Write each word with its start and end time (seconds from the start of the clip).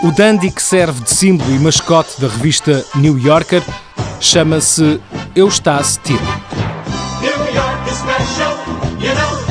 O 0.00 0.12
dandy 0.12 0.48
que 0.52 0.62
serve 0.62 1.00
de 1.02 1.10
símbolo 1.10 1.50
e 1.52 1.58
mascote 1.58 2.20
da 2.20 2.28
revista 2.28 2.84
New 2.94 3.18
Yorker 3.18 3.62
chama-se 4.20 5.00
Eustace 5.34 5.98
Estás 6.12 6.28
New 7.28 7.52
York 7.52 7.90
is 7.90 7.98
special, 7.98 8.56
you 9.00 9.12
know. 9.14 9.47